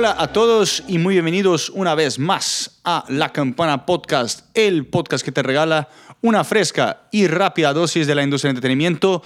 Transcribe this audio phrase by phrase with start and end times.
[0.00, 5.22] Hola a todos y muy bienvenidos una vez más a La Campana Podcast, el podcast
[5.22, 5.90] que te regala
[6.22, 9.22] una fresca y rápida dosis de la industria del entretenimiento.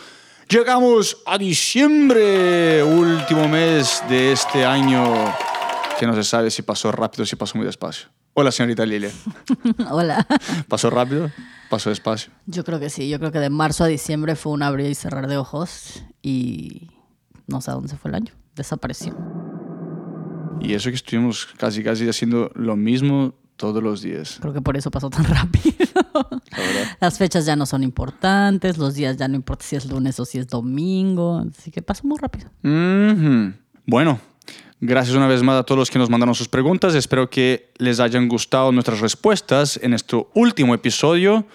[0.49, 5.15] Llegamos a diciembre, último mes de este año,
[5.97, 8.09] que no se sabe si pasó rápido o si pasó muy despacio.
[8.33, 9.13] Hola, señorita Lilia.
[9.93, 10.27] Hola.
[10.67, 11.31] ¿Pasó rápido?
[11.71, 12.33] ¿Pasó despacio?
[12.47, 14.97] Yo creo que sí, yo creo que de marzo a diciembre fue un abrir y
[14.97, 16.91] cerrar de ojos y
[17.47, 19.15] no sé a dónde se fue el año, desapareció.
[20.61, 24.39] Y eso que estuvimos casi, casi haciendo lo mismo todos los días.
[24.41, 25.75] Creo que por eso pasó tan rápido.
[26.15, 26.97] La.
[27.01, 30.25] Las fechas ya no son importantes, los días ya no importa si es lunes o
[30.25, 32.51] si es domingo, así que pasó muy rápido.
[32.63, 33.53] Ujú.
[33.87, 34.21] Bueno,
[34.81, 36.95] gracias una vez más a todos los que nos mandaron sus preguntas.
[36.95, 41.47] Espero que les hayan gustado nuestras respuestas en este último episodio.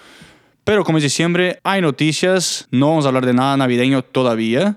[0.64, 2.68] Pero como es diciembre, hay noticias.
[2.70, 4.76] No vamos a hablar de nada navideño todavía.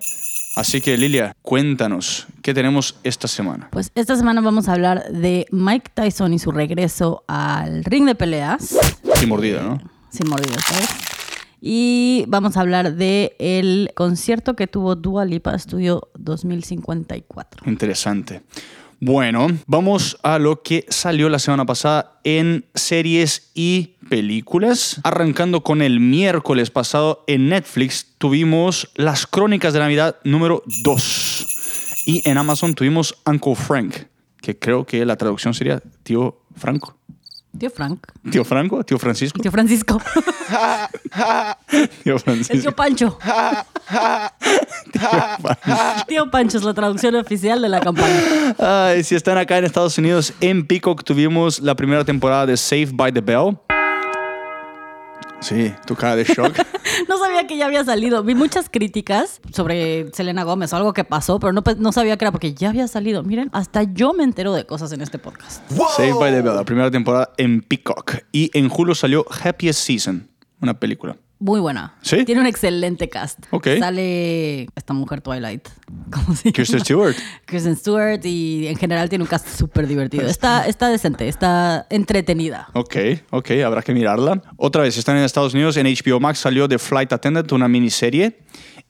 [0.56, 3.70] Así que Lilia, cuéntanos, ¿qué tenemos esta semana?
[3.72, 8.16] Pues esta semana vamos a hablar de Mike Tyson y su regreso al ring de
[8.16, 8.76] peleas.
[9.16, 9.80] Sin mordida, ¿no?
[10.14, 10.90] sin mordidas, ¿sabes?
[11.60, 17.70] Y vamos a hablar de el concierto que tuvo Dua Lipa Studio 2054.
[17.70, 18.44] Interesante.
[19.06, 25.02] Bueno, vamos a lo que salió la semana pasada en series y películas.
[25.04, 32.04] Arrancando con el miércoles pasado en Netflix tuvimos Las Crónicas de Navidad número 2.
[32.06, 33.94] Y en Amazon tuvimos Uncle Frank,
[34.40, 36.98] que creo que la traducción sería Tío Franco.
[37.58, 38.00] Tío Frank.
[38.32, 38.84] ¿Tío Franco?
[38.84, 39.40] ¿Tío Francisco?
[39.40, 40.00] Tío Francisco.
[42.04, 42.54] Tío El Francisco.
[42.62, 43.18] tío Pancho.
[46.08, 48.56] Tío Pancho es la traducción oficial de la campaña.
[48.58, 52.92] Ay, si están acá en Estados Unidos, en Peacock tuvimos la primera temporada de Saved
[52.94, 53.58] by the Bell.
[55.44, 56.54] Sí, tu cara de shock.
[57.10, 58.24] No sabía que ya había salido.
[58.24, 62.18] Vi muchas críticas sobre Selena Gómez o algo que pasó, pero no, pe- no sabía
[62.18, 63.24] que era porque ya había salido.
[63.24, 65.64] Miren, hasta yo me entero de cosas en este podcast.
[65.98, 68.18] Saved by the Bell, la primera temporada en Peacock.
[68.32, 70.30] Y en julio salió Happiest Season,
[70.62, 71.18] una película.
[71.44, 71.94] Muy buena.
[72.02, 72.24] ¿Sí?
[72.24, 73.38] Tiene un excelente cast.
[73.52, 73.68] Ok.
[73.78, 75.68] Sale esta mujer Twilight.
[76.10, 76.54] ¿Cómo se llama?
[76.54, 77.16] Kristen Stewart.
[77.44, 80.26] Kristen Stewart y en general tiene un cast súper divertido.
[80.26, 82.70] Está, está decente, está entretenida.
[82.72, 82.96] Ok,
[83.32, 84.42] ok, habrá que mirarla.
[84.56, 88.40] Otra vez, están en Estados Unidos, en HBO Max salió The Flight Attendant, una miniserie.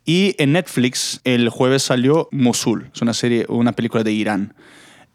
[0.06, 4.54] Y en Netflix, el jueves salió Mosul, es una serie, una película de Irán.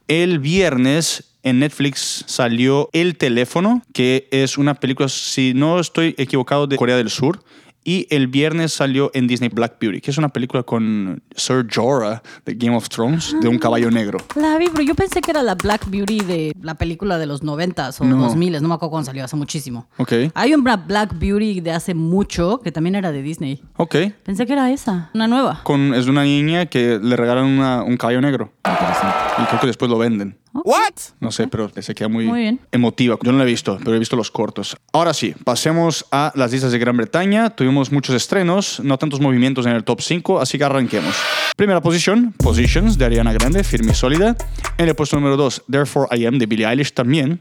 [0.08, 6.66] El viernes en Netflix salió El teléfono, que es una película, si no estoy equivocado,
[6.66, 7.40] de Corea del Sur.
[7.84, 12.22] Y el viernes salió en Disney Black Beauty, que es una película con Sir Jorah
[12.44, 14.18] de Game of Thrones, de un caballo negro.
[14.36, 17.42] La vi, pero yo pensé que era la Black Beauty de la película de los
[17.42, 18.28] 90s o No.
[18.28, 18.60] 2000s.
[18.60, 19.88] No me acuerdo cuándo salió, hace muchísimo.
[19.96, 23.62] Ok, Hay una Black Beauty de hace mucho que también era de Disney.
[23.78, 23.94] ok.
[24.22, 25.60] Pensé que era esa, una nueva.
[25.62, 28.52] Con, es de una niña que le regalan una- un caballo negro.
[28.66, 29.16] Interesante.
[29.40, 30.36] Y creo que después lo venden.
[30.64, 30.94] What?
[31.20, 32.60] No sé, pero se queda muy, Muy bien.
[32.72, 33.18] emotiva.
[33.22, 34.76] Yo no la he visto, pero he visto los cortos.
[34.92, 37.50] Ahora sí, pasemos a las listas de Gran Bretaña.
[37.50, 41.14] Tuvimos muchos estrenos, no tantos movimientos en el top 5, así que arranquemos.
[41.56, 44.36] Primera posición, Positions de Ariana Grande, firme y sólida.
[44.76, 47.38] En el puesto número 2, Therefore I Am de Billie Eilish también.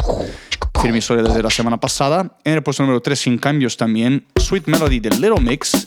[0.81, 2.37] Firme y sólida desde la semana pasada.
[2.43, 5.83] En el puesto número 3, sin cambios también, Sweet Melody de Little Mix.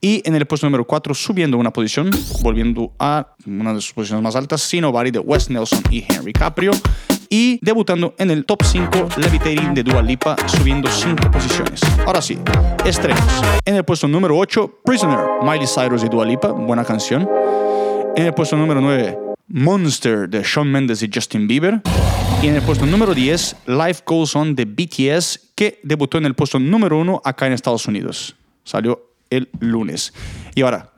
[0.00, 2.10] Y en el puesto número 4, subiendo una posición,
[2.42, 6.32] volviendo a una de sus posiciones más altas, See Nobody de Wes Nelson y Henry
[6.32, 6.70] Caprio.
[7.28, 11.80] Y debutando en el top 5, Levitating de Dua Lipa, subiendo 5 posiciones.
[12.06, 12.38] Ahora sí,
[12.86, 13.20] estrenos.
[13.64, 17.28] En el puesto número 8, Prisoner, Miley Cyrus y Dua Lipa, buena canción.
[18.16, 21.82] En el puesto número 9, Monster de Shawn Mendes y Justin Bieber.
[22.40, 26.34] Y en el puesto número 10, Life Goes On de BTS, que debutó en el
[26.34, 28.36] puesto número 1 acá en Estados Unidos.
[28.62, 30.12] Salió el lunes.
[30.54, 30.92] Y ahora,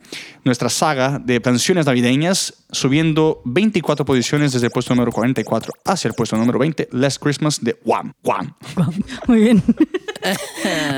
[0.45, 6.15] nuestra saga de canciones navideñas, subiendo 24 posiciones desde el puesto número 44 hacia el
[6.15, 8.13] puesto número 20, Last Christmas de Wham!
[8.25, 8.55] Wham!
[9.29, 9.63] Muy bien.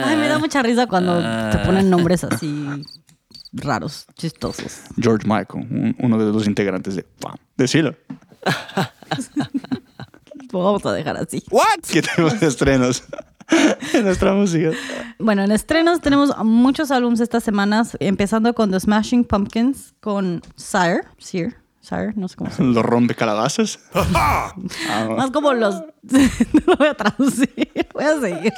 [0.05, 1.19] Ay, me da mucha risa cuando
[1.51, 2.65] te ponen nombres así
[3.53, 4.81] raros, chistosos.
[4.99, 7.37] George Michael, un- uno de los integrantes de Wham!
[7.57, 7.95] Decilo.
[10.53, 11.43] Lo vamos a dejar así.
[11.51, 11.81] What?
[11.91, 13.19] Que tenemos estrenos en
[14.03, 14.71] nuestra música.
[15.19, 21.03] Bueno, en estrenos tenemos muchos álbumes estas semanas, empezando con The Smashing Pumpkins, con Sire,
[21.19, 22.75] Sire, Sire, no sé cómo se llama.
[22.75, 23.81] Los rompecalabazas.
[25.17, 25.75] Más como los...
[26.03, 28.53] no lo voy a traducir, voy a seguir.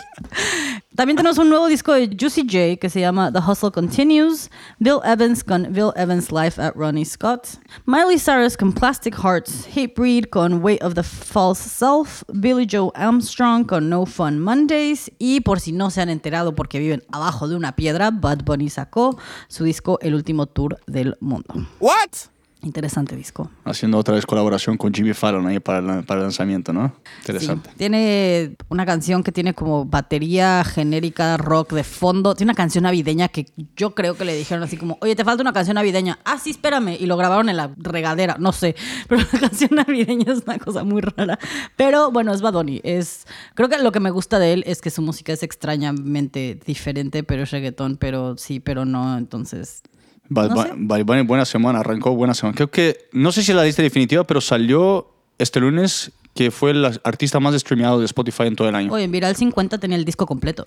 [0.94, 4.98] También tenemos un nuevo disco de Juicy J que se llama The Hustle Continues, Bill
[5.04, 7.48] Evans con Bill Evans Life at Ronnie Scott,
[7.86, 13.66] Miley Cyrus con Plastic Hearts, Hatebreed con Weight of the False Self, Billy Joe Armstrong
[13.66, 17.56] con No Fun Mondays y por si no se han enterado porque viven abajo de
[17.56, 19.18] una piedra, Bad Bunny sacó
[19.48, 21.54] su disco El Último Tour del Mundo.
[21.80, 22.33] What?
[22.64, 23.50] Interesante disco.
[23.64, 26.94] Haciendo otra vez colaboración con Jimmy Fallon ahí para el, para el lanzamiento, ¿no?
[27.18, 27.68] Interesante.
[27.68, 27.76] Sí.
[27.76, 32.34] Tiene una canción que tiene como batería genérica rock de fondo.
[32.34, 33.46] Tiene una canción navideña que
[33.76, 36.18] yo creo que le dijeron así como, oye, te falta una canción navideña.
[36.24, 36.96] Ah, sí, espérame.
[36.98, 38.74] Y lo grabaron en la regadera, no sé.
[39.08, 41.38] Pero la canción navideña es una cosa muy rara.
[41.76, 42.80] Pero bueno, es Bad Bunny.
[42.82, 46.58] Es, creo que lo que me gusta de él es que su música es extrañamente
[46.66, 49.18] diferente, pero es reggaetón, pero sí, pero no.
[49.18, 49.82] Entonces,
[50.28, 50.70] Bad No sé.
[50.76, 52.54] Bad Bunny, buena semana, arrancó buena semana.
[52.56, 56.72] Creo que, no sé si es la lista definitiva, pero salió este lunes que fue
[56.72, 58.92] el artista más streameado de Spotify en todo el año.
[58.92, 60.64] oye, en Viral 50 tenía el disco completo.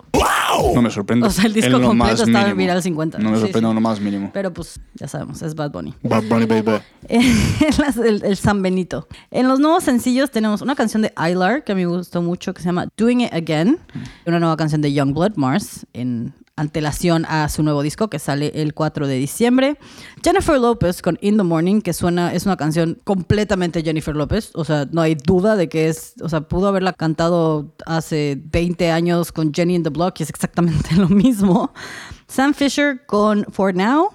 [0.73, 1.27] No me sorprende.
[1.27, 2.55] O sea, el disco en completo más estaba en mínimo.
[2.57, 3.17] Viral 50.
[3.19, 3.69] No me Sí, sorprende sí.
[3.69, 4.29] en lo más mínimo.
[4.33, 5.93] Pero pues, ya sabemos, es Bad Bunny.
[6.03, 6.79] Bad Bunny, baby.
[7.09, 9.07] El, el San Benito.
[9.29, 12.53] En los nuevos sencillos tenemos una canción de Ilar que a mí me gustó mucho
[12.53, 13.77] que se llama Doing It Again.
[14.25, 18.73] Una nueva canción de Youngblood Mars en antelación a su nuevo disco que sale el
[18.73, 19.77] 4 de diciembre.
[20.23, 24.65] Jennifer Lopez con In the Morning que suena es una canción completamente Jennifer Lopez, o
[24.65, 29.31] sea, no hay duda de que es, o sea, pudo haberla cantado hace 20 años
[29.31, 31.71] con Jenny in the Block y es exactamente lo mismo.
[32.27, 34.09] Sam Fisher con For Now.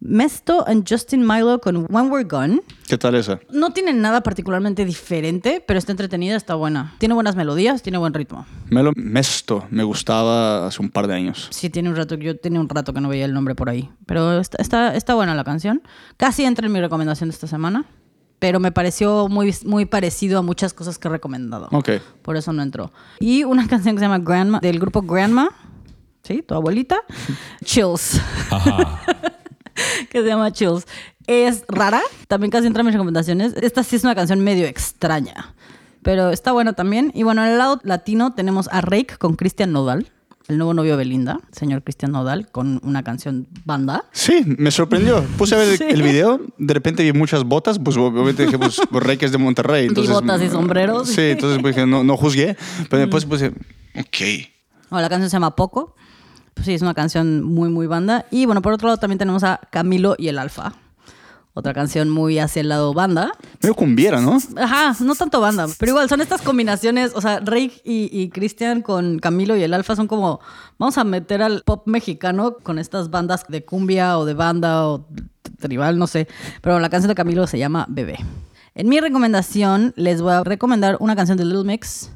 [0.00, 2.62] Mesto and Justin Milo con When We're Gone.
[2.88, 3.38] ¿Qué tal esa?
[3.52, 6.94] No tiene nada particularmente diferente, pero está entretenida, está buena.
[6.98, 8.46] Tiene buenas melodías, tiene buen ritmo.
[8.70, 11.48] Melo Mesto me gustaba hace un par de años.
[11.50, 13.90] Sí, tiene un rato, yo tenía un rato que no veía el nombre por ahí.
[14.06, 15.82] Pero está, está, está buena la canción.
[16.16, 17.84] Casi entra en mi recomendación de esta semana.
[18.38, 21.68] Pero me pareció muy, muy parecido a muchas cosas que he recomendado.
[21.72, 21.90] Ok.
[22.22, 22.90] Por eso no entró.
[23.18, 25.50] Y una canción que se llama Grandma, del grupo Grandma.
[26.22, 26.42] ¿Sí?
[26.42, 26.96] Tu abuelita.
[27.64, 28.18] Chills.
[30.10, 30.86] Que se llama Chills.
[31.26, 32.00] Es rara.
[32.28, 33.54] También casi entra en mis recomendaciones.
[33.60, 35.54] Esta sí es una canción medio extraña.
[36.02, 37.12] Pero está buena también.
[37.14, 40.10] Y bueno, en el lado latino tenemos a Rake con Cristian Nodal.
[40.48, 44.06] El nuevo novio de Belinda, señor Cristian Nodal, con una canción banda.
[44.10, 45.22] Sí, me sorprendió.
[45.38, 45.84] Puse a ver el- Sí.
[45.88, 49.38] el video, de repente vi muchas botas, pues obviamente dije, pues Rey que es de
[49.38, 49.82] Monterrey.
[49.82, 51.08] Vi Entonces, botas y sombreros.
[51.08, 52.56] Sí, entonces pues, dije, no, no juzgué,
[52.88, 53.48] pero después puse,
[53.96, 54.90] ok.
[54.90, 55.94] La canción se llama Poco.
[56.54, 58.26] Pues sí, es una canción muy, muy banda.
[58.30, 60.72] Y bueno, por otro lado también tenemos a Camilo y el Alfa.
[61.52, 63.32] Otra canción muy hacia el lado banda.
[63.60, 64.38] Medio cumbiera, ¿no?
[64.56, 65.66] Ajá, no tanto banda.
[65.78, 67.12] Pero igual son estas combinaciones.
[67.14, 70.40] O sea, Rey y, y Cristian con Camilo y el Alfa son como.
[70.78, 75.08] Vamos a meter al pop mexicano con estas bandas de cumbia o de banda o
[75.58, 76.28] tribal, no sé.
[76.62, 78.18] Pero la canción de Camilo se llama Bebé.
[78.74, 82.12] En mi recomendación, les voy a recomendar una canción de Little Mix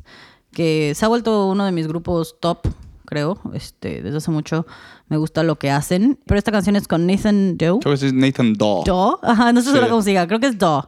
[0.53, 2.69] que se ha vuelto uno de mis grupos top,
[3.05, 3.39] creo.
[3.53, 4.67] Este, desde hace mucho
[5.09, 6.19] me gusta lo que hacen.
[6.27, 7.79] Pero esta canción es con Nathan Doe.
[7.81, 8.85] Creo que es Nathan Daw.
[8.85, 9.19] Daw.
[9.23, 9.79] Ajá, no sé Sí.
[9.89, 10.27] cómo se diga.
[10.27, 10.83] Creo que es Daw.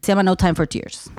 [0.00, 1.10] Se llama No Time for Tears.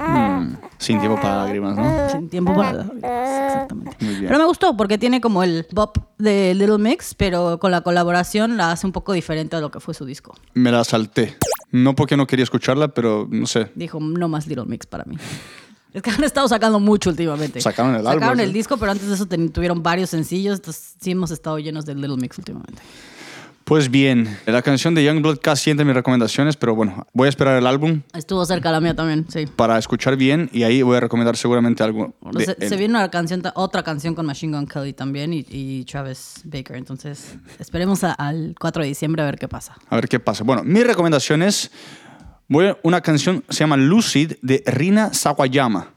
[0.78, 2.10] Sin tiempo para lágrimas, ¿no?
[2.10, 2.82] Sin tiempo para...
[2.84, 3.98] Exactamente.
[4.00, 4.28] Muy bien.
[4.28, 8.56] Pero me gustó porque tiene como el bop de Little Mix, pero con la colaboración
[8.56, 10.34] la hace un poco diferente a lo que fue su disco.
[10.54, 11.36] Me la salté.
[11.72, 13.70] No porque no quería escucharla, pero no sé.
[13.76, 15.18] Dijo, no más Little Mix para mí.
[15.94, 17.62] Es que han estado sacando mucho últimamente.
[17.62, 20.58] Sacaron el álbum, Sacaron el disco, pero antes de eso tuvieron varios sencillos.
[20.60, 22.82] Entonces sí hemos estado llenos de Little Mix últimamente.
[23.66, 27.30] Pues bien, la canción de Youngblood casi entra en mis recomendaciones, pero bueno, voy a
[27.30, 29.46] esperar el álbum Estuvo cerca la mía también, sí.
[29.46, 33.12] para escuchar bien y ahí voy a recomendar seguramente algo de se, se viene una
[33.12, 36.78] canción, otra canción con Machine Gun Kelly también y, y Travis Baker.
[36.78, 39.76] Entonces, esperemos a- al 4 de diciembre a ver qué pasa.
[39.88, 40.44] A ver qué pasa.
[40.44, 41.70] Bueno, mi recomendación es
[42.50, 45.94] voy a una canción se llama Lucid de Rina Sawayama.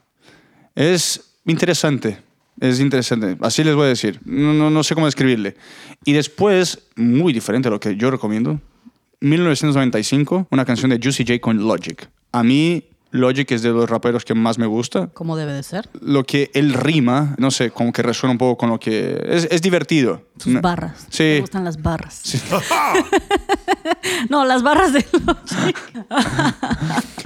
[0.75, 2.19] Es interesante.
[2.59, 3.35] Es interesante.
[3.41, 4.21] Así les voy a decir.
[4.23, 5.55] No, no, sé cómo describirle.
[6.05, 8.61] Y después, muy diferente a lo que yo recomiendo,
[9.19, 12.07] 1995, una canción de Juicy J con Logic.
[12.31, 15.07] A mí, Logic es de los raperos que más me gusta.
[15.13, 15.87] ¿Cómo debe de ser?
[16.01, 19.23] Lo que él rima, no sé, como que resuena un poco con lo que...
[19.27, 20.23] Es, es divertido.
[20.37, 21.05] Sus barras.
[21.09, 21.23] Sí.
[21.23, 22.21] Me gustan las barras.
[24.29, 25.77] no, las barras de Logic.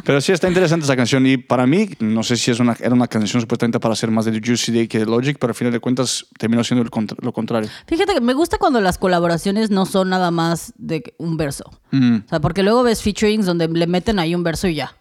[0.03, 2.93] Pero sí está interesante esa canción y para mí, no sé si es una, era
[2.93, 5.73] una canción supuestamente para ser más de Juicy Day que de Logic, pero al final
[5.73, 7.69] de cuentas terminó siendo el contra- lo contrario.
[7.87, 11.65] Fíjate que me gusta cuando las colaboraciones no son nada más de un verso.
[11.91, 12.17] Mm.
[12.25, 14.95] O sea, porque luego ves featurings donde le meten ahí un verso y ya.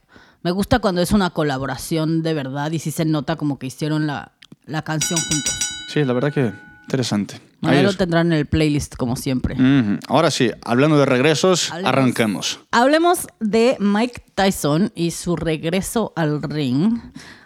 [0.46, 4.06] Me gusta cuando es una colaboración de verdad y sí se nota como que hicieron
[4.06, 4.30] la,
[4.64, 5.58] la canción juntos.
[5.88, 7.40] Sí, la verdad que interesante.
[7.60, 9.56] Bueno, lo tendrán en el playlist como siempre.
[10.06, 11.88] Ahora sí, hablando de regresos, Hablemos.
[11.88, 12.60] arranquemos.
[12.70, 17.00] Hablemos de Mike Tyson y su regreso al ring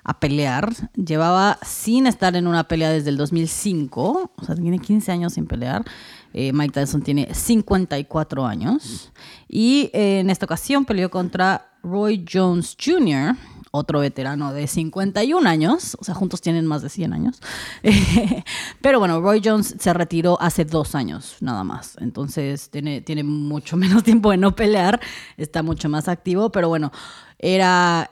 [0.05, 0.71] a pelear.
[0.95, 5.47] Llevaba sin estar en una pelea desde el 2005, o sea, tiene 15 años sin
[5.47, 5.87] pelear.
[6.35, 9.11] Eh, Mike Tyson tiene 54 años
[9.49, 13.37] y eh, en esta ocasión peleó contra Roy Jones Jr.,
[13.73, 17.41] otro veterano de 51 años, o sea, juntos tienen más de 100 años.
[18.81, 21.97] Pero bueno, Roy Jones se retiró hace dos años, nada más.
[22.01, 25.01] Entonces tiene, tiene mucho menos tiempo de no pelear,
[25.37, 26.93] está mucho más activo, pero bueno,
[27.39, 28.11] era...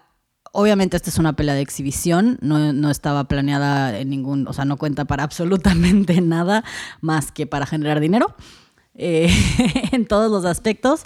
[0.50, 4.64] Obviamente esta es una pelea de exhibición, no, no estaba planeada en ningún, o sea,
[4.64, 6.64] no cuenta para absolutamente nada
[7.02, 8.34] más que para generar dinero.
[9.00, 9.30] Eh,
[9.92, 11.04] en todos los aspectos.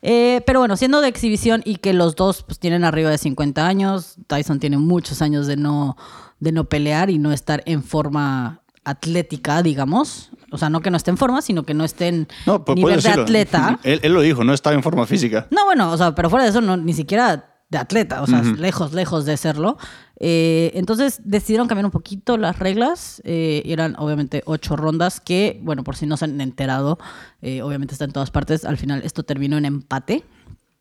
[0.00, 3.66] Eh, pero bueno, siendo de exhibición y que los dos pues, tienen arriba de 50
[3.66, 5.96] años, Tyson tiene muchos años de no,
[6.40, 10.30] de no pelear y no estar en forma atlética, digamos.
[10.50, 12.76] O sea, no que no esté en forma, sino que no esté en No, pues
[12.76, 13.78] nivel de atleta.
[13.84, 15.46] Él, él lo dijo, no estaba en forma física.
[15.50, 18.40] No, bueno, o sea, pero fuera de eso, no, ni siquiera de atleta, o sea,
[18.42, 19.76] lejos, lejos de serlo.
[20.20, 23.20] Eh, entonces decidieron cambiar un poquito las reglas.
[23.24, 26.98] eh, eran obviamente ocho rondas que, bueno, por si no se han enterado,
[27.42, 28.64] eh, obviamente está en todas partes.
[28.64, 30.24] Al final esto terminó en empate.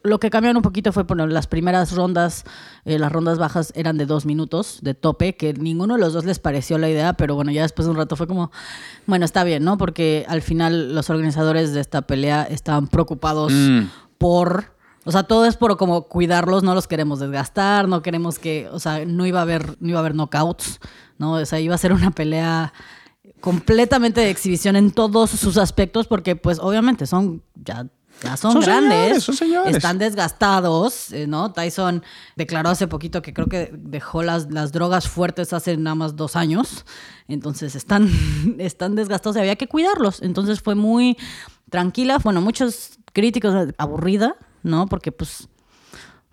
[0.03, 2.43] Lo que cambiaron un poquito fue, bueno, las primeras rondas,
[2.83, 6.39] las rondas bajas eran de dos minutos de tope, que ninguno de los dos les
[6.39, 8.51] pareció la idea, pero bueno, ya después de un rato fue como,
[9.07, 9.77] bueno, está bien, ¿no?
[9.77, 13.85] Porque al final los organizadores de esta pelea estaban preocupados Mm.
[14.17, 18.69] por, o sea, todo es por como cuidarlos, no los queremos desgastar, no queremos que,
[18.71, 20.79] o sea, no iba a haber, no iba a haber knockouts,
[21.17, 21.33] ¿no?
[21.33, 22.73] O sea, iba a ser una pelea
[23.41, 27.87] completamente de exhibición en todos sus aspectos, porque pues obviamente son ya.
[28.21, 29.75] Ya son, Son grandes, señores, son señores.
[29.75, 31.51] están desgastados, eh, ¿no?
[31.51, 32.03] Tyson
[32.35, 36.35] declaró hace poquito que creo que dejó las, las drogas fuertes hace nada más dos
[36.35, 36.85] años,
[37.27, 38.07] entonces están,
[38.59, 40.21] están desgastados y había que cuidarlos.
[40.21, 41.17] Entonces fue muy
[41.71, 44.87] tranquila, bueno, muchos críticos aburrida, ¿no?
[44.87, 45.49] Porque pues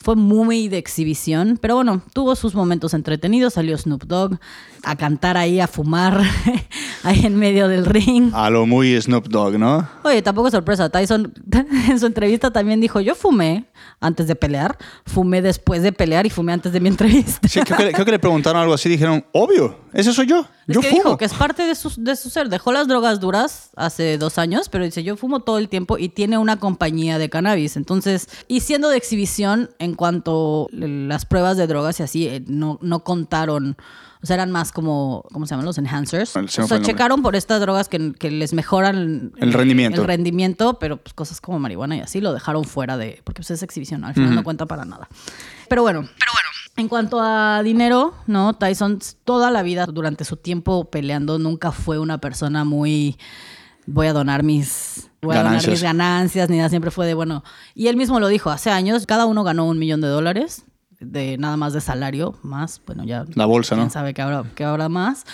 [0.03, 4.39] fue muy de exhibición, pero bueno, tuvo sus momentos entretenidos, salió Snoop Dogg
[4.83, 6.23] a cantar ahí, a fumar,
[7.03, 8.31] ahí en medio del ring.
[8.35, 9.87] A lo muy Snoop Dogg, ¿no?
[10.05, 10.89] Oye, tampoco es sorpresa.
[10.89, 11.33] Tyson
[11.89, 13.67] en su entrevista también dijo, yo fumé
[14.01, 17.47] antes de pelear, fumé después de pelear y fumé antes de mi entrevista.
[17.49, 18.89] Sí, creo que, le- creo que le preguntaron algo así.
[18.89, 20.47] Dijeron, obvio, ese soy yo.
[20.67, 21.03] Es Yo que fumo.
[21.03, 22.49] dijo que es parte de su, de su ser.
[22.49, 26.09] Dejó las drogas duras hace dos años, pero dice, yo fumo todo el tiempo y
[26.09, 27.77] tiene una compañía de cannabis.
[27.77, 32.79] Entonces, y siendo de exhibición, en cuanto las pruebas de drogas y así, eh, no,
[32.83, 33.77] no contaron...
[34.23, 35.65] O sea, eran más como, ¿cómo se llaman?
[35.65, 36.37] Los enhancers.
[36.37, 40.03] O sea, checaron por estas drogas que, que les mejoran El rendimiento.
[40.03, 43.23] El rendimiento, pero pues cosas como marihuana y así lo dejaron fuera de...
[43.25, 45.09] Porque pues es exhibición, al final no cuenta para nada.
[45.71, 46.01] Pero bueno.
[46.03, 46.49] Pero bueno.
[46.77, 48.53] En cuanto a dinero, ¿no?
[48.55, 53.17] Tyson toda la vida, durante su tiempo peleando, nunca fue una persona muy...
[53.87, 55.10] Voy a donar mis...
[55.23, 55.71] Voy a Ganancias.
[55.71, 57.45] mis ganancias, ni nada, siempre fue de, bueno...
[57.75, 60.65] Y él mismo lo dijo, hace años, cada uno ganó un millón de dólares,
[60.99, 63.27] de nada más de salario, más, bueno, ya...
[63.35, 63.83] La bolsa, ¿no?
[63.83, 65.25] quién sabe qué habrá, qué habrá más.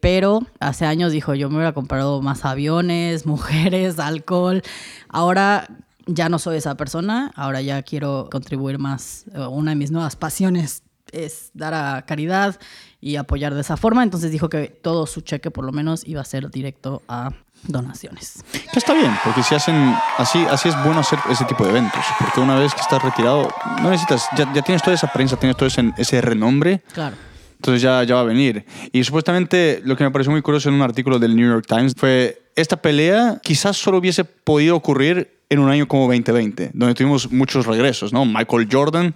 [0.00, 4.62] Pero hace años dijo, yo me hubiera comprado más aviones, mujeres, alcohol.
[5.08, 5.68] Ahora
[6.06, 9.26] ya no soy esa persona, ahora ya quiero contribuir más.
[9.34, 12.58] Eh, Una de mis nuevas pasiones es dar a caridad
[13.00, 14.02] y apoyar de esa forma.
[14.02, 17.30] Entonces dijo que todo su cheque por lo menos iba a ser directo a
[17.64, 18.44] donaciones.
[18.72, 22.04] Que está bien, porque si hacen así, así es bueno hacer ese tipo de eventos.
[22.18, 23.48] Porque una vez que estás retirado,
[23.82, 26.82] no necesitas, ya, ya tienes toda esa prensa, tienes todo ese, ese renombre.
[26.92, 27.16] Claro.
[27.56, 28.64] Entonces ya, ya va a venir.
[28.92, 31.94] Y supuestamente lo que me pareció muy curioso en un artículo del New York Times
[31.96, 37.30] fue esta pelea quizás solo hubiese podido ocurrir en un año como 2020, donde tuvimos
[37.30, 38.24] muchos regresos, ¿no?
[38.24, 39.14] Michael Jordan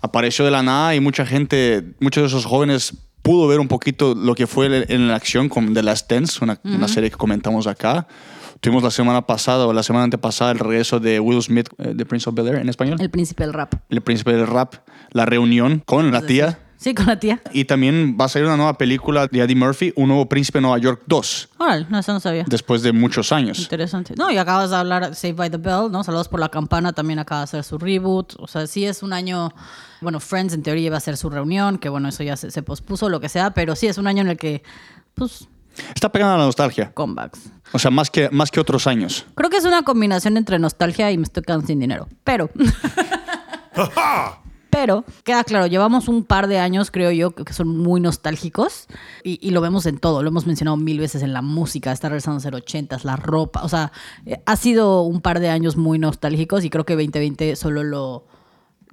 [0.00, 4.14] apareció de la nada y mucha gente, muchos de esos jóvenes pudo ver un poquito
[4.14, 7.66] lo que fue en- la acción con The Last Dance, una, una serie que comentamos
[7.66, 8.06] acá.
[8.60, 12.04] Tuvimos la semana pasada o la semana antepasada el regreso de Will Smith, eh, de
[12.06, 13.74] Prince of Bel-Air en español, El príncipe del rap.
[13.88, 14.74] el príncipe del rap,
[15.10, 16.58] la reunión con la tía.
[16.84, 17.40] Sí, con la tía.
[17.50, 20.62] Y también va a salir una nueva película de Eddie Murphy, Un nuevo príncipe de
[20.62, 22.44] Nueva York 2, Órale, no, eso no sabía.
[22.46, 23.58] después de muchos años.
[23.58, 24.12] Interesante.
[24.18, 26.04] No, y acabas de hablar Save by the Bell, ¿no?
[26.04, 28.34] Saludos por la campana, también acaba de hacer su reboot.
[28.38, 29.50] O sea, sí es un año.
[30.02, 32.62] Bueno, Friends en teoría iba a hacer su reunión, que bueno, eso ya se, se
[32.62, 34.62] pospuso, lo que sea, pero sí es un año en el que,
[35.14, 35.48] pues,
[35.94, 36.92] Está pegada a la nostalgia.
[36.92, 37.50] comebacks.
[37.72, 39.24] O sea, más que, más que otros años.
[39.34, 42.08] Creo que es una combinación entre nostalgia y me estoy quedando sin dinero.
[42.24, 42.50] Pero.
[44.74, 48.88] Pero, queda claro, llevamos un par de años, creo yo, que son muy nostálgicos
[49.22, 50.20] y, y lo vemos en todo.
[50.24, 53.62] Lo hemos mencionado mil veces en la música, está regresando a ser ochentas, la ropa.
[53.62, 53.92] O sea,
[54.26, 58.26] eh, ha sido un par de años muy nostálgicos y creo que 2020 solo lo,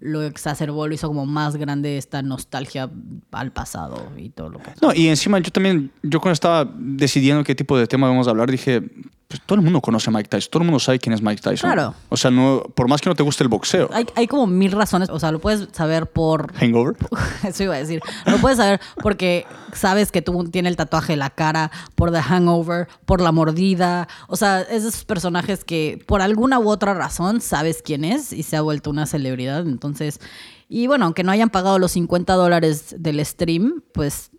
[0.02, 2.92] lo exacerbó, lo hizo como más grande esta nostalgia
[3.32, 4.74] al pasado y todo lo que.
[4.84, 8.30] No, y encima yo también, yo cuando estaba decidiendo qué tipo de tema vamos a
[8.30, 8.84] hablar, dije,
[9.32, 11.42] pues todo el mundo conoce a Mike Tyson, todo el mundo sabe quién es Mike
[11.42, 11.72] Tyson.
[11.72, 11.96] Claro.
[12.10, 13.90] O sea, no, por más que no te guste el boxeo.
[13.94, 16.98] Hay, hay como mil razones, o sea, lo puedes saber por Hangover.
[17.48, 18.02] Eso iba a decir.
[18.26, 22.22] Lo puedes saber porque sabes que tú tiene el tatuaje en la cara, por The
[22.22, 24.10] Hangover, por la mordida.
[24.28, 28.34] O sea, es de esos personajes que por alguna u otra razón sabes quién es
[28.34, 29.62] y se ha vuelto una celebridad.
[29.62, 30.20] Entonces,
[30.68, 34.32] Y bueno, aunque no hayan pagado los 50 dólares del stream, pues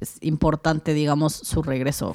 [0.00, 2.14] es importante, digamos, su regreso.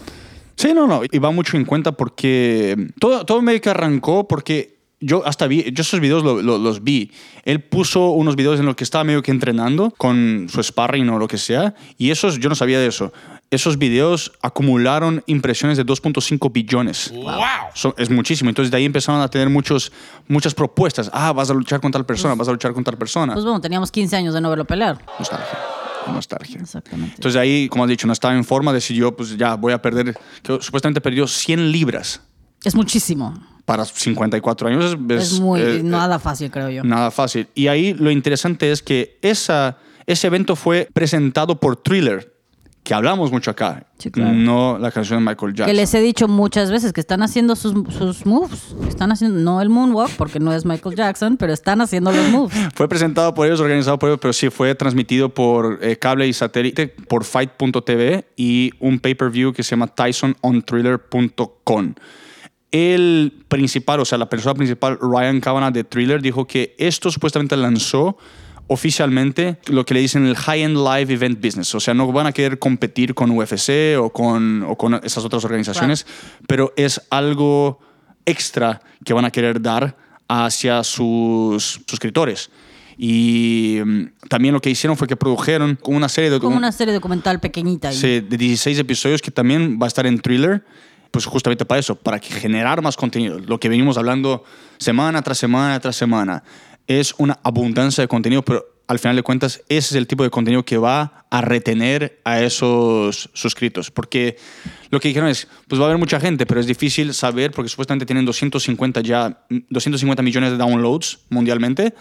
[0.56, 4.74] Sí, no, no, y va mucho en cuenta porque todo, todo medio que arrancó porque
[5.00, 7.12] yo hasta vi, yo esos videos lo- lo- los vi.
[7.44, 11.20] Él puso unos videos en los que estaba medio que entrenando con su sparring o
[11.20, 13.12] lo que sea, y esos, yo no sabía de eso.
[13.52, 17.12] Esos videos acumularon impresiones de 2.5 billones.
[17.14, 17.36] ¡Wow!
[17.76, 18.50] So- es muchísimo.
[18.50, 19.92] Entonces de ahí empezaron a tener muchos,
[20.28, 21.10] muchas propuestas.
[21.14, 23.34] Ah, vas a luchar con tal persona, vas a luchar con tal persona.
[23.34, 24.98] Pues bueno, teníamos 15 años de no verlo pelear.
[25.20, 25.58] Nostalgia.
[26.12, 26.60] Nostalgia.
[26.60, 27.16] Exactamente.
[27.16, 30.18] Entonces ahí, como has dicho, no estaba en forma, decidió, pues ya voy a perder,
[30.42, 32.22] que supuestamente perdió 100 libras
[32.64, 33.34] es muchísimo.
[33.66, 34.98] para 54 años.
[35.10, 36.84] Es, Es, muy eh, nada fácil, creo yo.
[36.84, 37.48] nada fácil.
[37.56, 42.33] Y ahí lo interesante es que esa, ese evento fue presentado por Thriller,
[42.84, 44.34] que hablamos mucho acá, Sí, claro.
[44.34, 45.68] no la canción de Michael Jackson.
[45.68, 48.76] Que les he dicho muchas veces que están haciendo sus, sus moves.
[48.90, 52.58] Están haciendo, no el moonwalk, porque no es Michael Jackson, pero están haciendo los moves.
[52.76, 56.34] Fue presentado por ellos, organizado por ellos, pero sí fue transmitido por eh, cable y
[56.34, 61.94] satélite por Fight.tv y un pay-per-view que se llama TysonOnThriller.com.
[62.72, 67.56] El principal, o sea, la persona principal, Ryan Kavanagh de Thriller, dijo que esto supuestamente
[67.56, 68.18] lanzó
[68.68, 71.74] oficialmente lo que le dicen el high-end live event business.
[71.76, 75.44] O sea, no van a querer competir con UFC o con, o con esas otras
[75.46, 76.06] organizaciones,
[76.48, 77.80] pero es algo
[78.26, 79.96] extra que van a querer dar
[80.28, 82.50] hacia sus suscriptores.
[82.98, 86.94] Y mm, también lo que hicieron fue que produjeron una serie de Como una serie
[86.94, 87.90] documental pequeñita.
[87.90, 87.96] ahí.
[87.96, 90.64] Sí, de 16 episodios que también va a estar en Thriller,
[91.12, 93.40] pues justamente para eso, para generar más contenido.
[93.40, 94.44] Lo que venimos hablando
[94.78, 96.44] semana tras semana tras semana
[96.88, 100.30] es una abundancia de contenido, pero al final de cuentas ese es el tipo de
[100.30, 103.92] contenido que va a retener a esos suscritos.
[103.92, 104.38] Porque
[104.90, 107.70] lo que dijeron es, pues va a haber mucha gente, pero es difícil saber porque
[107.70, 111.94] supuestamente tienen 250 ya, 250 millones de downloads mundialmente,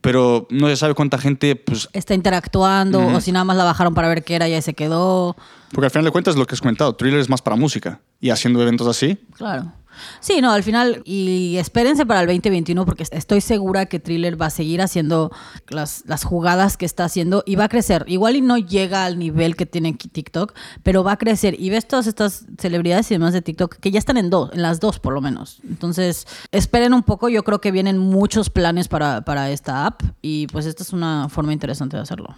[0.00, 3.94] pero no se sabe cuánta gente pues, Está interactuando, o si nada más la bajaron
[3.94, 5.36] para ver qué era y ahí se quedó.
[5.72, 8.00] Porque al final de cuentas, lo que has comentado, Thriller es más para música.
[8.20, 9.72] Y haciendo eventos así, Claro.
[10.20, 14.46] Sí, no, al final, y espérense para el 2021 porque estoy segura que Thriller va
[14.46, 15.30] a seguir haciendo
[15.68, 18.04] las, las jugadas que está haciendo y va a crecer.
[18.06, 21.56] Igual y no llega al nivel que tiene TikTok, pero va a crecer.
[21.58, 24.62] Y ves todas estas celebridades y demás de TikTok que ya están en dos, en
[24.62, 25.60] las dos por lo menos.
[25.68, 30.46] Entonces, esperen un poco, yo creo que vienen muchos planes para, para esta app y
[30.48, 32.34] pues esta es una forma interesante de hacerlo.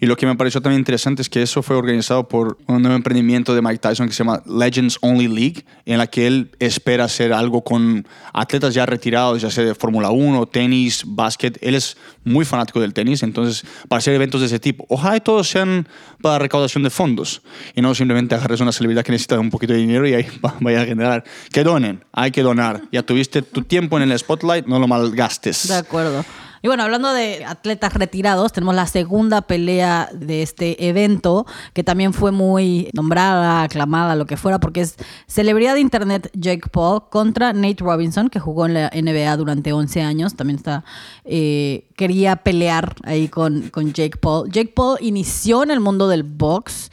[0.00, 2.96] Y lo que me pareció también interesante es que eso fue organizado por un nuevo
[2.96, 6.50] emprendimiento de Mike Tyson que se llama Legends Only League, en la que él
[6.80, 11.58] espera hacer algo con atletas ya retirados, ya sea de Fórmula 1, tenis, básquet.
[11.60, 15.20] Él es muy fanático del tenis, entonces para hacer eventos de ese tipo, ojalá y
[15.20, 15.86] todos sean
[16.22, 17.42] para recaudación de fondos
[17.74, 20.56] y no simplemente agarres una celebridad que necesita un poquito de dinero y ahí va-
[20.60, 21.22] vaya a generar.
[21.52, 22.80] Que donen, hay que donar.
[22.92, 25.68] Ya tuviste tu tiempo en el spotlight, no lo malgastes.
[25.68, 26.24] De acuerdo.
[26.62, 32.12] Y bueno, hablando de atletas retirados, tenemos la segunda pelea de este evento, que también
[32.12, 34.96] fue muy nombrada, aclamada, lo que fuera, porque es
[35.26, 40.02] celebridad de internet Jake Paul contra Nate Robinson, que jugó en la NBA durante 11
[40.02, 40.34] años.
[40.34, 40.84] También está,
[41.24, 44.50] eh, quería pelear ahí con, con Jake Paul.
[44.50, 46.90] Jake Paul inició en el mundo del box.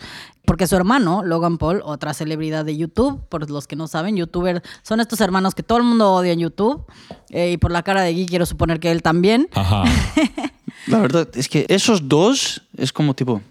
[0.48, 4.64] Porque su hermano, Logan Paul, otra celebridad de YouTube, por los que no saben, youtuber,
[4.82, 6.86] son estos hermanos que todo el mundo odia en YouTube.
[7.32, 9.50] eh, y por la cara de Guy quiero suponer que él también.
[9.54, 9.84] Ajá.
[10.88, 13.42] La verdad es que esos dos es como tipo.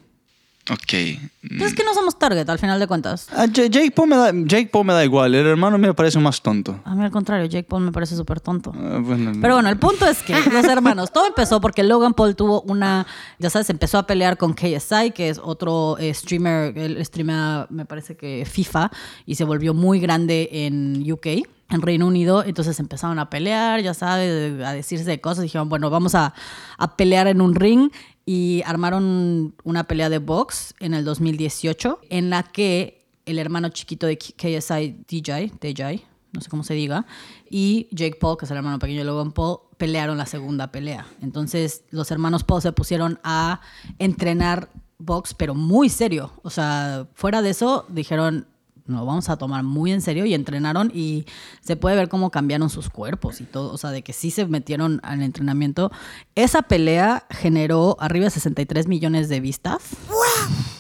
[0.71, 0.93] Ok.
[0.95, 3.29] Entonces es que no somos target, al final de cuentas.
[3.33, 5.33] Ah, J- Jake, Paul me da, Jake Paul me da igual.
[5.35, 6.81] El hermano me parece más tonto.
[6.85, 8.73] A mí al contrario, Jake Paul me parece súper tonto.
[8.75, 12.35] Ah, bueno, Pero bueno, el punto es que los hermanos, todo empezó porque Logan Paul
[12.35, 13.07] tuvo una,
[13.39, 17.85] ya sabes, empezó a pelear con KSI, que es otro eh, streamer, él streamea, me
[17.85, 18.91] parece que FIFA,
[19.25, 21.27] y se volvió muy grande en UK,
[21.69, 22.43] en Reino Unido.
[22.45, 25.43] Entonces empezaron a pelear, ya sabes, a decirse de cosas.
[25.45, 26.35] Dijeron, bueno, vamos a,
[26.77, 27.91] a pelear en un ring.
[28.27, 34.07] Y armaron una pelea de box en el 2018, en la que el hermano chiquito
[34.07, 37.07] de KSI, DJ, DJ, no sé cómo se diga,
[37.49, 41.07] y Jake Paul, que es el hermano pequeño de Logan Paul, pelearon la segunda pelea.
[41.23, 43.61] Entonces los hermanos Paul se pusieron a
[43.99, 46.33] entrenar box, pero muy serio.
[46.43, 48.47] O sea, fuera de eso, dijeron,
[48.87, 51.27] no, vamos a tomar muy en serio y entrenaron y
[51.61, 54.47] se puede ver cómo cambiaron sus cuerpos y todo, o sea, de que sí se
[54.47, 55.91] metieron al entrenamiento.
[56.35, 59.83] Esa pelea generó arriba de 63 millones de vistas.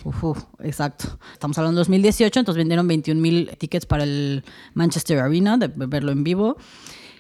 [0.04, 1.18] Uf, uf, exacto.
[1.32, 6.12] Estamos hablando de 2018, entonces vendieron 21 mil tickets para el Manchester Arena, de verlo
[6.12, 6.56] en vivo.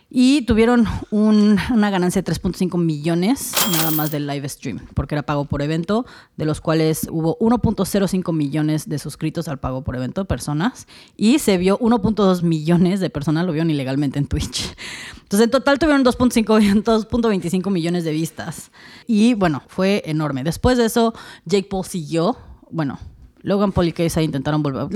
[0.08, 5.24] Y tuvieron un- una ganancia de 3.5 millones nada más del live stream, porque era
[5.24, 10.24] pago por evento, de los cuales hubo 1.05 millones de suscritos al pago por evento,
[10.24, 14.74] personas, y se vio 1.2 millones de personas lo vieron ilegalmente en Twitch.
[15.22, 18.70] Entonces, en total tuvieron 2.5 2.25 millones de vistas.
[19.08, 20.44] Y bueno, fue enorme.
[20.44, 21.14] Después de eso,
[21.46, 22.38] Jake Paul siguió,
[22.70, 23.00] bueno,
[23.42, 24.86] Logan Paul y Casey intentaron volver.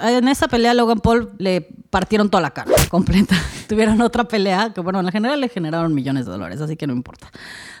[0.00, 3.36] En esa pelea, Logan Paul le partieron toda la cara completa.
[3.68, 6.92] Tuvieron otra pelea, que bueno, en general le generaron millones de dólares, así que no
[6.92, 7.30] importa.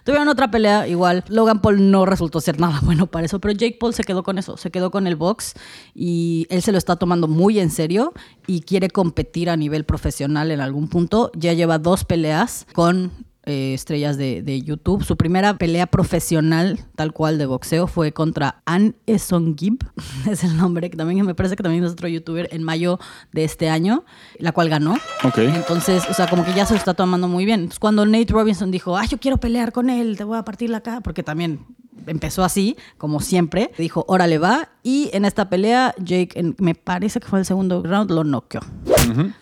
[0.04, 1.24] Tuvieron otra pelea, igual.
[1.28, 4.38] Logan Paul no resultó ser nada bueno para eso, pero Jake Paul se quedó con
[4.38, 5.54] eso, se quedó con el box
[5.94, 8.12] y él se lo está tomando muy en serio
[8.46, 11.30] y quiere competir a nivel profesional en algún punto.
[11.34, 13.12] Ya lleva dos peleas con
[13.48, 15.04] eh, estrellas de, de YouTube.
[15.04, 19.78] Su primera pelea profesional, tal cual de boxeo, fue contra Ann Esongib,
[20.30, 22.98] es el nombre, que también me parece que también es otro youtuber, en mayo
[23.32, 24.04] de este año,
[24.38, 24.98] la cual ganó.
[25.36, 27.60] Entonces, o sea, como que ya se lo está tomando muy bien.
[27.60, 30.70] Entonces, cuando Nate Robinson dijo, ah, yo quiero pelear con él, te voy a partir
[30.70, 31.66] la cara, porque también
[32.06, 37.20] empezó así, como siempre, dijo, órale va, y en esta pelea, Jake, en- me parece
[37.20, 38.60] que fue el segundo round, lo noqueó.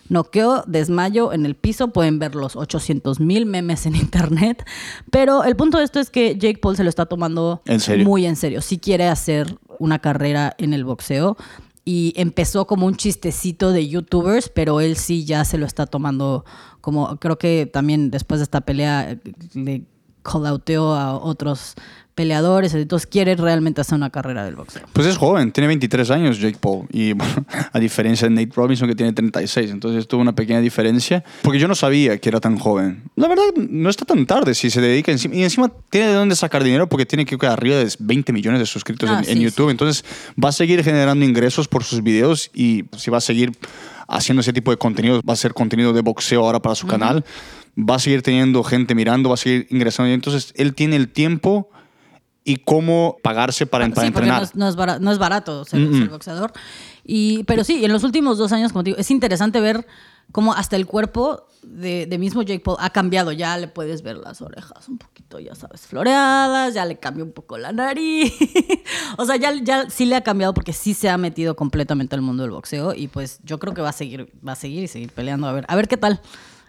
[0.09, 4.65] Noqueó, desmayo en el piso, pueden ver los 800 mil memes en internet,
[5.11, 8.05] pero el punto de esto es que Jake Paul se lo está tomando ¿En serio?
[8.05, 8.61] muy en serio.
[8.63, 11.37] Si quiere hacer una carrera en el boxeo
[11.85, 16.45] y empezó como un chistecito de youtubers, pero él sí ya se lo está tomando
[16.81, 19.19] como, creo que también después de esta pelea eh,
[19.55, 19.85] le
[20.31, 21.77] call outeó a otros
[22.17, 24.83] peleadores, entonces quiere realmente hacer una carrera del boxeo.
[24.95, 26.87] Pues es joven, tiene 23 años Jake Paul.
[26.91, 29.71] Y bueno, a diferencia de Nate Robinson que tiene 36.
[29.71, 31.23] Entonces tuvo una pequeña diferencia.
[31.43, 33.03] Porque yo no sabía que era tan joven.
[33.17, 35.35] La verdad, no está tan tarde si se dedica encima.
[35.35, 38.67] Y encima tiene de dónde sacar dinero porque tiene que arriba de 20 millones de
[38.67, 39.69] suscriptores Ah, en, en sí, YouTube.
[39.69, 40.03] Entonces
[40.43, 42.51] va a seguir generando ingresos por sus videos.
[42.55, 43.53] Y si va a seguir
[44.09, 47.27] haciendo ese tipo de contenido, va a ser contenido de boxeo ahora para su canal.
[47.79, 50.11] Va a seguir teniendo gente mirando, va a seguir ingresando.
[50.11, 51.69] Y entonces él tiene el tiempo
[52.43, 54.39] y cómo pagarse para, para sí, entrenar.
[54.39, 56.53] no es, no es bara- no es barato ser, ser boxeador.
[57.05, 59.87] Y, pero sí, en los últimos dos años, como te digo, es interesante ver
[60.33, 63.33] cómo hasta el cuerpo de, de mismo Jake Paul ha cambiado.
[63.33, 67.33] Ya le puedes ver las orejas un poquito, ya sabes, floreadas, ya le cambió un
[67.33, 68.33] poco la nariz.
[69.19, 72.23] o sea, ya, ya sí le ha cambiado porque sí se ha metido completamente al
[72.23, 72.95] mundo del boxeo.
[72.95, 75.47] Y pues yo creo que va a seguir, va a seguir y seguir peleando.
[75.49, 76.21] A ver, a ver qué tal.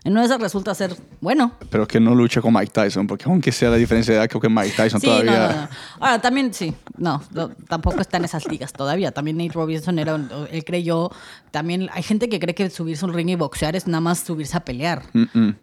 [0.04, 1.52] En una de esas resulta ser bueno.
[1.70, 4.40] pero que no luche con Mike Tyson, porque aunque sea la diferencia de edad, creo
[4.40, 5.32] que Mike Tyson Sí, todavía...
[5.50, 5.70] no, no.
[6.00, 9.12] Ahora, también, sí, no, no, tampoco está en esas ligas todavía.
[9.12, 11.12] También Nate Robinson era, un- él creyó,
[11.52, 14.20] también hay gente que cree que subirse a un ring y boxear es nada más
[14.20, 15.04] subirse a pelear.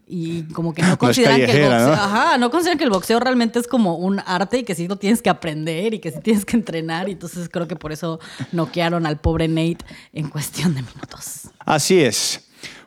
[0.06, 1.92] Y como que no consideran que el boxeo, ¿no?
[1.94, 4.96] ajá, no consideran que el boxeo realmente es como un arte y que sí lo
[4.96, 7.08] tienes que aprender y que sí tienes que entrenar.
[7.08, 8.20] Y entonces creo que por eso
[8.52, 9.78] noquearon al pobre Nate
[10.12, 11.48] en cuestión de minutos.
[11.64, 12.43] Así es.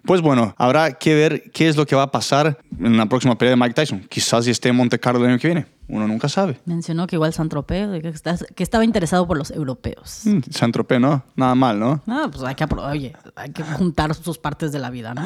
[0.07, 3.37] Pues bueno, habrá que ver qué es lo que va a pasar en la próxima
[3.37, 3.99] pelea de Mike Tyson.
[4.09, 5.65] Quizás si esté en Monte Carlo el año que viene.
[5.89, 6.59] Uno nunca sabe.
[6.65, 10.21] Mencionó que igual San Tropez, que, está- que estaba interesado por los europeos.
[10.25, 11.23] Mm, San Tropez, ¿no?
[11.37, 12.01] Nada mal, ¿no?
[12.05, 15.21] No, pues hay que, oye, hay que juntar sus partes de la vida, ¿no?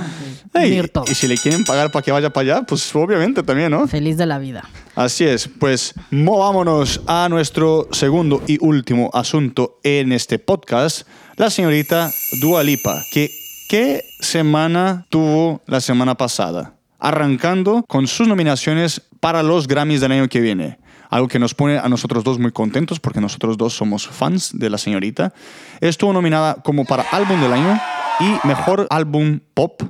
[0.53, 1.05] Ey, Unir todo.
[1.09, 3.87] y si le quieren pagar para que vaya para allá, pues obviamente también, ¿no?
[3.87, 4.67] Feliz de la vida.
[4.95, 12.11] Así es, pues movámonos a nuestro segundo y último asunto en este podcast, la señorita
[12.39, 13.31] Dua Lipa, que
[13.71, 20.27] qué semana tuvo la semana pasada, arrancando con sus nominaciones para los Grammys del año
[20.27, 20.77] que viene.
[21.09, 24.69] Algo que nos pone a nosotros dos muy contentos porque nosotros dos somos fans de
[24.69, 25.31] la señorita.
[25.79, 27.79] Estuvo nominada como para álbum del año
[28.19, 29.81] y mejor álbum pop,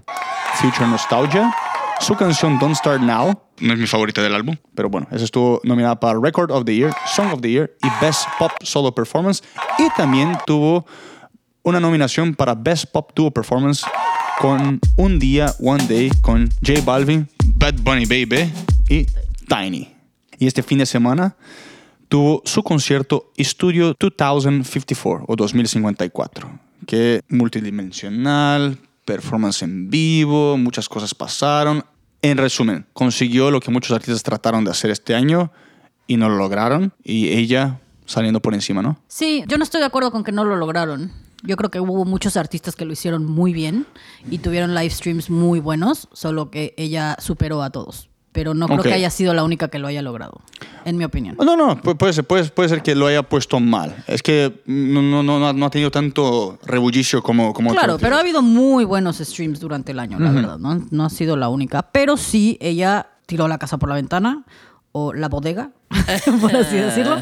[0.58, 1.52] Future Nostalgia.
[2.02, 5.60] Su canción Don't Start Now no es mi favorita del álbum, pero bueno, esa estuvo
[5.63, 9.41] nominada para Record of the Year, Song of the Year y Best Pop Solo Performance.
[9.80, 10.86] Y también tuvo
[11.63, 13.86] una nominación para Best Pop Duo Performance
[14.39, 18.52] con Un Día, One Day, con J Balvin, Bad Bunny Baby
[18.89, 19.06] y
[19.47, 19.93] Tiny.
[20.39, 21.36] Y este fin de semana
[22.10, 31.86] tuvo su concierto Studio 2054 o 2054, que multidimensional, performance en vivo, muchas cosas pasaron.
[32.24, 35.52] En resumen, consiguió lo que muchos artistas trataron de hacer este año
[36.08, 39.00] y no lo lograron y ella saliendo por encima, ¿no?
[39.08, 41.12] Sí, yo no estoy de acuerdo con que no lo lograron.
[41.44, 43.86] Yo creo que hubo muchos artistas que lo hicieron muy bien
[44.30, 48.10] y tuvieron live streams muy buenos, solo que ella superó a todos.
[48.32, 48.86] Pero no creo Ok.
[48.86, 50.40] que haya sido la única que lo haya logrado,
[50.86, 51.36] en mi opinión.
[51.38, 54.06] No, no, pu- puede ser, puede, puede ser que lo haya puesto mal.
[54.08, 58.22] Es que no, no, no, no ha tenido tanto rebullicio como, como Claro, pero ha
[58.22, 60.58] habido muy buenos streams durante el año, la verdad.
[60.60, 60.82] ¿no?
[60.92, 61.82] no ha sido la única.
[61.92, 64.46] Pero sí, ella tiró la casa por la ventana,
[64.92, 65.72] o la bodega,
[66.42, 67.18] por así decirlo.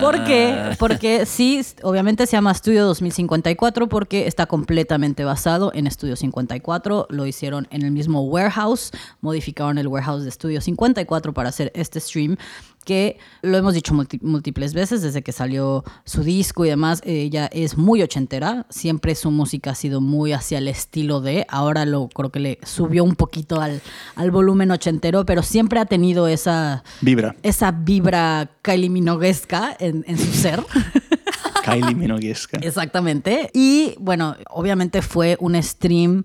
[0.00, 0.74] ¿Por qué?
[0.78, 7.08] Porque sí, obviamente se llama Studio 2054 porque está completamente basado en Studio 54.
[7.10, 12.00] Lo hicieron en el mismo warehouse, modificaron el warehouse de Studio 54 para hacer este
[12.00, 12.36] stream
[12.82, 17.76] que lo hemos dicho múltiples veces desde que salió su disco y demás, ella es
[17.76, 22.30] muy ochentera, siempre su música ha sido muy hacia el estilo de, ahora lo creo
[22.30, 23.80] que le subió un poquito al,
[24.16, 30.18] al volumen ochentero, pero siempre ha tenido esa vibra, esa vibra Kylie Minoguesca en, en
[30.18, 30.62] su ser.
[31.64, 32.58] Kylie Minoguesca.
[32.58, 33.50] Exactamente.
[33.54, 36.24] Y bueno, obviamente fue un stream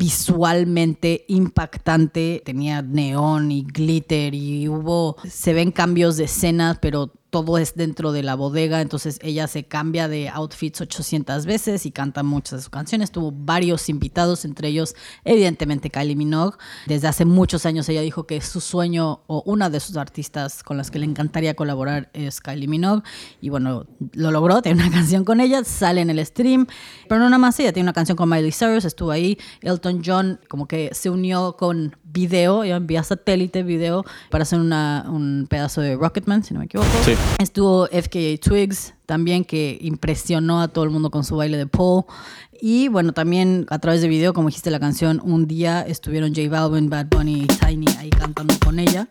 [0.00, 7.58] visualmente impactante, tenía neón y glitter y hubo, se ven cambios de escenas, pero todo
[7.58, 12.22] es dentro de la bodega, entonces ella se cambia de outfits 800 veces y canta
[12.22, 13.12] muchas de sus canciones.
[13.12, 16.56] Tuvo varios invitados, entre ellos evidentemente Kylie Minogue.
[16.86, 20.76] Desde hace muchos años ella dijo que su sueño o una de sus artistas con
[20.76, 23.02] las que le encantaría colaborar es Kylie Minogue
[23.40, 26.66] y bueno, lo logró, tiene una canción con ella, sale en el stream,
[27.08, 30.40] pero no nada más ella, tiene una canción con Miley Cyrus, estuvo ahí, Elton John
[30.48, 35.80] como que se unió con video, yo envía satélite video para hacer una, un pedazo
[35.80, 36.88] de Rocketman, si no me equivoco.
[37.38, 42.04] Estuvo FKA Twigs también, que impresionó a todo el mundo con su baile de pole.
[42.60, 46.48] Y bueno, también a través de video, como dijiste la canción, un día estuvieron J
[46.50, 49.08] Balvin, Bad Bunny y Tiny ahí cantando con ella.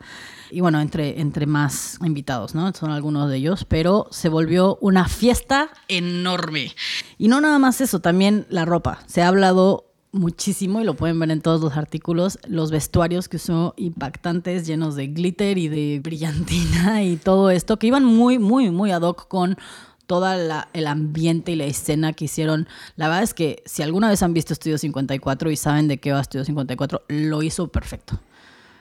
[0.51, 2.71] Y bueno, entre, entre más invitados, ¿no?
[2.73, 6.73] Son algunos de ellos, pero se volvió una fiesta enorme.
[7.17, 8.99] Y no nada más eso, también la ropa.
[9.07, 13.37] Se ha hablado muchísimo y lo pueden ver en todos los artículos, los vestuarios que
[13.37, 18.71] usó impactantes, llenos de glitter y de brillantina y todo esto, que iban muy, muy,
[18.71, 19.57] muy ad hoc con
[20.07, 20.27] todo
[20.73, 22.67] el ambiente y la escena que hicieron.
[22.95, 26.11] La verdad es que si alguna vez han visto Estudio 54 y saben de qué
[26.11, 28.19] va Estudio 54, lo hizo perfecto.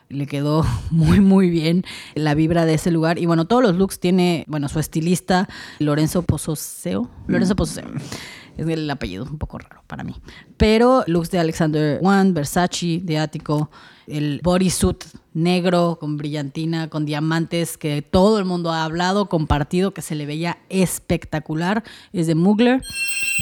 [0.09, 3.19] Le quedó muy, muy bien la vibra de ese lugar.
[3.19, 7.11] Y bueno, todos los looks tiene, bueno, su estilista, Lorenzo Pozoseo.
[7.27, 7.85] Lorenzo Pozoseo
[8.59, 10.15] es el apellido un poco raro para mí.
[10.57, 13.71] Pero looks de Alexander One, Versace, de Ático,
[14.07, 20.03] el bodysuit negro con brillantina, con diamantes, que todo el mundo ha hablado, compartido, que
[20.03, 22.83] se le veía espectacular, es de Mugler.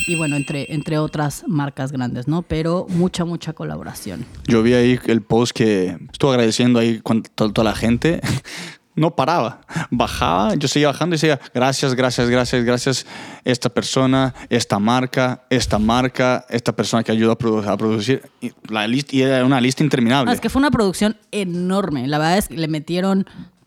[0.09, 2.43] Y bueno, entre, entre otras marcas grandes, ¿no?
[2.43, 4.27] Pero mucha, mucha colaboración.
[4.47, 8.21] Yo vi ahí el post que estuvo agradeciendo ahí con toda la gente
[8.97, 9.61] no paraba.
[9.91, 13.07] Bajaba, yo seguía bajando y decía, gracias, gracias, gracias, gracias,
[13.45, 17.37] esta persona, esta marca, esta marca, esta persona que ayudó a,
[17.77, 18.23] producir.
[18.41, 20.33] Y, la lista, y era una lista interminable.
[20.33, 22.09] es que fue una producción enorme.
[22.09, 23.27] La verdad es que le metieron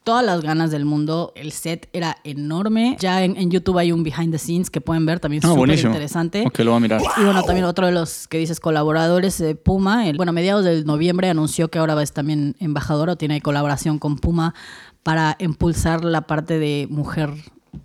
[0.10, 1.34] todas las ganas del mundo.
[1.36, 2.98] El set era enorme.
[3.00, 5.44] Ya en, YouTube hay un behind the scenes que pueden ver también.
[5.46, 6.44] Ah, súper interesante.
[6.48, 7.02] Ok, lo voy a mirar.
[7.18, 10.06] Y bueno, también otro de los que dices colaboradores de Puma.
[10.16, 14.18] bueno, a mediados de noviembre anunció que ahora ser también embajador o tiene colaboración con
[14.18, 14.56] Puma
[15.04, 17.32] para impulsar la parte de mujer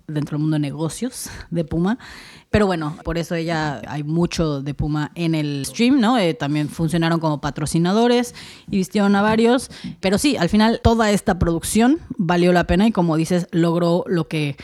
[0.07, 1.97] dentro del mundo de negocios de Puma.
[2.49, 6.17] Pero bueno, por eso ella hay mucho de Puma en el stream, ¿no?
[6.17, 8.33] Eh, también funcionaron como patrocinadores
[8.69, 9.69] y vistieron a varios.
[9.99, 14.27] Pero sí, al final toda esta producción valió la pena y como dices, logró lo
[14.27, 14.57] que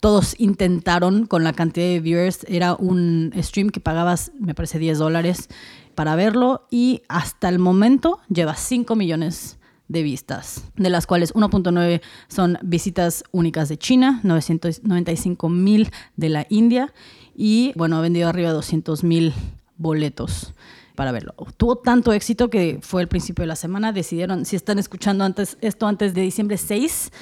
[0.00, 2.44] todos intentaron con la cantidad de viewers.
[2.48, 5.48] Era un stream que pagabas, me parece, 10 dólares
[5.94, 9.57] para verlo y hasta el momento lleva 5 millones
[9.88, 16.46] de vistas, de las cuales 1.9 son visitas únicas de China, 995 mil de la
[16.50, 16.92] India
[17.34, 19.32] y bueno, ha vendido arriba de 200 mil
[19.76, 20.52] boletos
[20.94, 21.34] para verlo.
[21.56, 25.56] Tuvo tanto éxito que fue el principio de la semana, decidieron, si están escuchando antes,
[25.60, 27.12] esto antes de diciembre 6,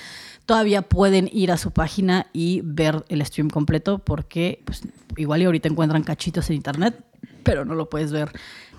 [0.46, 4.82] todavía pueden ir a su página y ver el stream completo porque pues,
[5.16, 7.04] igual y ahorita encuentran cachitos en internet,
[7.46, 8.32] pero no lo puedes ver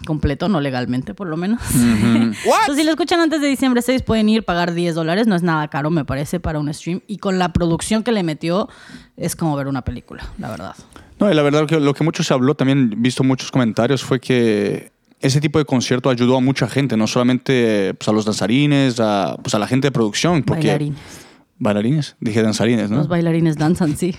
[0.05, 1.61] completo, no legalmente por lo menos.
[1.73, 5.41] Entonces, si lo escuchan antes de diciembre 6, pueden ir pagar 10 dólares, no es
[5.41, 7.01] nada caro, me parece, para un stream.
[7.07, 8.69] Y con la producción que le metió,
[9.15, 10.75] es como ver una película, la verdad.
[11.19, 14.19] No, y la verdad que lo que mucho se habló, también visto muchos comentarios, fue
[14.19, 18.99] que ese tipo de concierto ayudó a mucha gente, no solamente pues, a los danzarines,
[18.99, 20.43] a, pues, a la gente de producción.
[20.43, 21.26] Porque, Bailarines
[21.59, 22.97] Bailarines, dije danzarines, ¿no?
[22.97, 24.15] Los bailarines danzan, sí.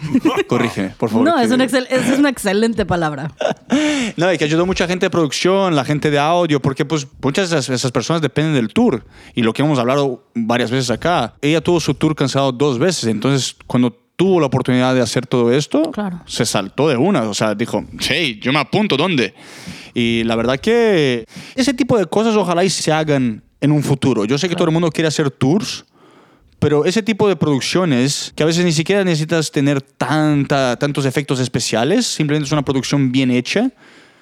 [0.48, 1.24] Corrígeme, por favor.
[1.24, 3.32] No, es, es una excelente palabra.
[4.16, 7.50] no, y que ayudó mucha gente de producción, la gente de audio, porque pues muchas
[7.50, 9.04] de esas, personas dependen del tour.
[9.34, 13.04] Y lo que hemos hablado varias veces acá, ella tuvo su tour cancelado dos veces,
[13.04, 15.92] entonces cuando tuvo la oportunidad de hacer todo esto,
[16.26, 19.32] se saltó de una, o sea, dijo, hey, yo me apunto, ¿dónde?
[19.94, 21.24] Y la verdad que
[21.54, 24.24] ese tipo de cosas ojalá y se hagan en un futuro.
[24.24, 25.84] Yo sé que todo el mundo quiere hacer tours,
[26.58, 31.38] pero ese tipo de producciones, que a veces ni siquiera necesitas tener tanta, tantos efectos
[31.40, 33.70] especiales, simplemente es una producción bien hecha,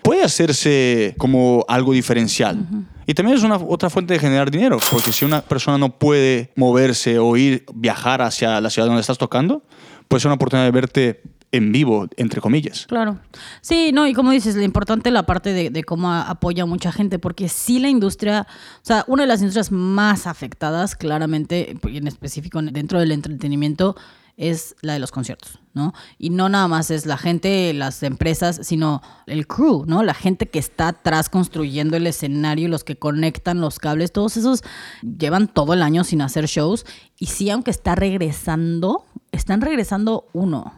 [0.02, 2.58] puede hacerse como algo diferencial.
[3.06, 6.52] Y también es una otra fuente de generar dinero, porque si una persona no puede
[6.56, 9.62] moverse o ir, viajar hacia la ciudad donde estás tocando,
[10.06, 11.22] puede ser una oportunidad de verte
[11.56, 12.86] en vivo, entre comillas.
[12.86, 13.18] Claro.
[13.60, 16.92] Sí, no, y como dices, lo importante la parte de, de cómo apoya a mucha
[16.92, 21.96] gente, porque sí la industria, o sea, una de las industrias más afectadas, claramente, y
[21.96, 23.96] en específico dentro del entretenimiento,
[24.36, 25.94] es la de los conciertos, ¿no?
[26.18, 30.02] Y no nada más es la gente, las empresas, sino el crew, ¿no?
[30.02, 34.62] La gente que está atrás construyendo el escenario, los que conectan los cables, todos esos
[35.02, 36.84] llevan todo el año sin hacer shows.
[37.18, 40.74] Y sí, aunque está regresando, están regresando uno,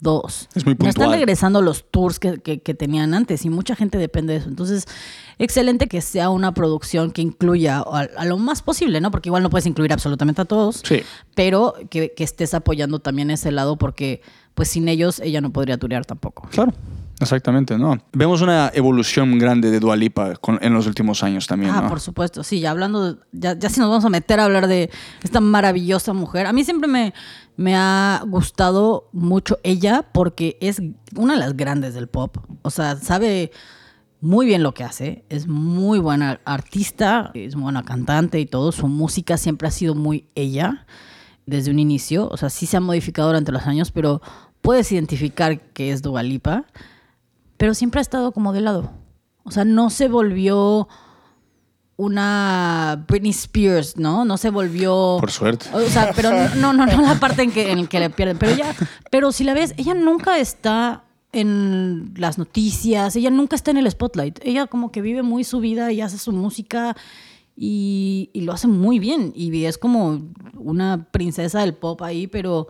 [0.00, 0.48] dos.
[0.54, 1.10] Es muy No están puntual.
[1.18, 4.48] regresando los tours que, que- que tenían antes y mucha gente depende de eso.
[4.48, 4.86] Entonces,
[5.38, 9.10] excelente que sea una producción que incluya a, a lo más posible, ¿no?
[9.10, 11.02] Porque igual no puedes incluir absolutamente a todos, Sí.
[11.34, 14.20] pero que, que estés apoyando también ese lado porque
[14.54, 16.48] pues sin ellos ella no podría turear tampoco.
[16.50, 16.72] Claro.
[17.18, 17.96] Exactamente, ¿no?
[18.12, 21.88] Vemos una evolución grande de Dua Lipa con- en los últimos años también, Ah, ¿no?
[21.88, 24.66] por supuesto, sí, ya hablando, de- ya, ya si nos vamos a meter a hablar
[24.66, 24.90] de
[25.22, 27.14] esta maravillosa mujer, a mí siempre me,
[27.56, 30.82] me ha gustado mucho ella porque es
[31.16, 33.50] una de las grandes del pop, o sea, sabe
[34.20, 38.88] muy bien lo que hace, es muy buena artista, es buena cantante y todo, su
[38.88, 40.86] música siempre ha sido muy ella
[41.46, 44.20] desde un inicio, o sea, sí se ha modificado durante los años, pero
[44.60, 46.64] puedes identificar que es Dua Lipa,
[47.56, 48.90] pero siempre ha estado como de lado.
[49.44, 50.88] O sea, no se volvió
[51.96, 54.24] una Britney Spears, ¿no?
[54.24, 55.16] No se volvió.
[55.18, 55.66] Por suerte.
[55.72, 58.38] O sea, pero no, no, no la parte en que, en que le pierden.
[58.38, 58.74] Pero ella,
[59.10, 63.90] pero si la ves, ella nunca está en las noticias, ella nunca está en el
[63.90, 64.38] spotlight.
[64.42, 66.96] Ella como que vive muy su vida y hace su música
[67.56, 69.32] y, y lo hace muy bien.
[69.34, 70.22] Y es como
[70.54, 72.68] una princesa del pop ahí, pero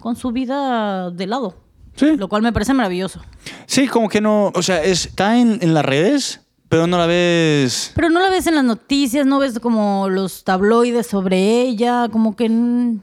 [0.00, 1.56] con su vida de lado.
[1.94, 2.16] Sí.
[2.16, 3.20] Lo cual me parece maravilloso.
[3.66, 7.92] Sí, como que no, o sea, está en, en las redes, pero no la ves...
[7.94, 12.36] Pero no la ves en las noticias, no ves como los tabloides sobre ella, como
[12.36, 12.48] que...
[12.48, 13.00] mm,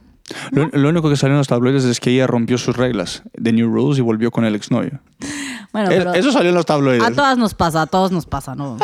[0.52, 3.52] Lo, lo único que salió en los tabloides es que ella rompió sus reglas de
[3.54, 5.00] New Rules y volvió con el exnovio.
[5.74, 7.04] Bueno, Es- pero eso salió en los tabloides.
[7.04, 8.78] a todas nos pasa, a todos nos pasa, no,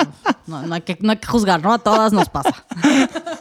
[0.45, 1.71] no, no hay que, no hay que juzgar, ¿no?
[1.71, 2.65] A todas nos pasa.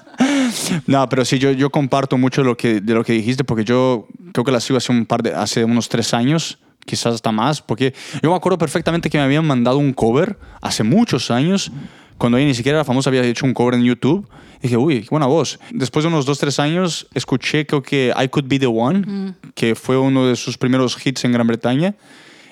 [0.86, 4.06] No, pero sí, yo, yo comparto mucho lo que, de lo que dijiste, porque yo
[4.32, 7.60] creo que la sigo hace un par de, hace unos tres años, quizás hasta más,
[7.62, 11.70] porque yo me acuerdo perfectamente que me habían mandado un cover hace muchos años,
[12.18, 14.28] cuando ella ni siquiera era famosa, había hecho un cover en YouTube.
[14.58, 15.58] Y dije, uy, qué buena voz.
[15.70, 19.74] Después de unos dos, tres años, escuché creo que I Could Be The One, que
[19.74, 21.94] fue uno de sus primeros hits en Gran Bretaña,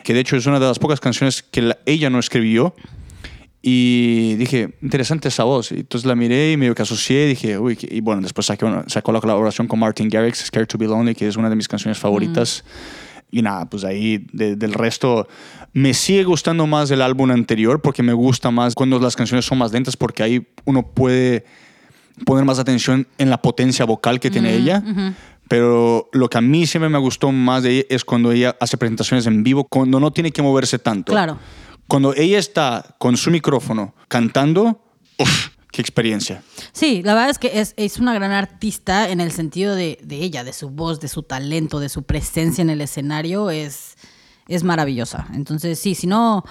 [0.04, 2.74] que de hecho es una de las pocas canciones que la- ella no escribió.
[3.60, 5.72] Y dije, interesante esa voz.
[5.72, 8.84] Y entonces la miré y medio que asocié dije, uy, y bueno, después saqué una-
[8.88, 11.68] sacó la colaboración con Martin Garrix, Scared to Be Lonely, que es una de mis
[11.68, 12.64] canciones favoritas.
[13.30, 15.28] Y nada, pues ahí de- del resto
[15.74, 19.58] me sigue gustando más el álbum anterior porque me gusta más cuando las canciones son
[19.58, 21.44] más lentas porque ahí uno puede
[22.24, 24.82] poner más atención en la potencia vocal que tiene ella.
[25.48, 28.76] Pero lo que a mí siempre me gustó más de ella es cuando ella hace
[28.76, 31.12] presentaciones en vivo, cuando no tiene que moverse tanto.
[31.12, 31.38] Claro.
[31.86, 34.82] Cuando ella está con su micrófono cantando,
[35.18, 35.48] uf,
[35.82, 36.42] experiencia.
[36.72, 40.16] Sí, la verdad es que es, es una gran artista en el sentido de, de
[40.16, 43.96] ella, de su voz, de su talento, de su presencia en el escenario, es,
[44.48, 45.28] es maravillosa.
[45.34, 46.44] Entonces, sí, si no,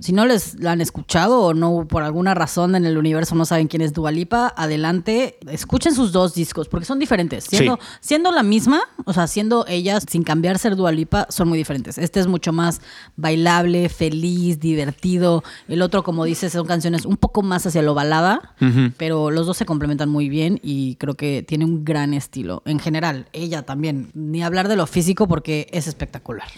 [0.00, 3.44] si no les la han escuchado o no por alguna razón en el universo no
[3.44, 7.44] saben quién es Dua Lipa, adelante, escuchen sus dos discos, porque son diferentes.
[7.44, 7.88] Siendo, Sí.
[8.00, 11.98] siendo la misma, o sea, siendo ella sin cambiar ser Dua Lipa, son muy diferentes.
[11.98, 12.80] Este es mucho más
[13.16, 15.42] bailable, feliz, divertido.
[15.68, 18.54] El otro, como dices, son canciones un poco más hacia lo balada,
[18.96, 22.62] pero los dos se complementan muy bien y creo que tiene un gran estilo.
[22.66, 24.10] En general, ella también.
[24.14, 26.48] Ni hablar de lo físico porque es espectacular.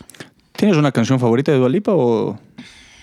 [0.52, 2.38] ¿Tienes una canción favorita de Dua Lipa o,